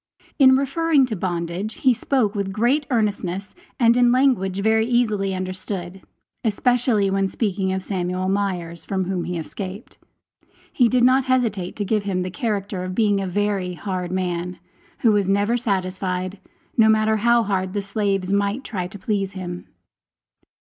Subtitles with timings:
[0.39, 6.01] In referring to bondage, he spoke with great earnestness, and in language very easily understood;
[6.43, 9.99] especially when speaking of Samuel Myers, from whom he escaped,
[10.73, 14.57] he did not hesitate to give him the character of being a very hard man,
[15.01, 16.39] who was never satisfied,
[16.75, 19.67] no matter how hard the slaves might try to please him.